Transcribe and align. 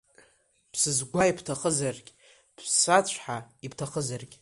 Бсызгәаа 0.71 1.29
ибҭахызаргь, 1.31 2.09
бсацәҳа 2.55 3.37
ибҭахызаргь… 3.65 4.35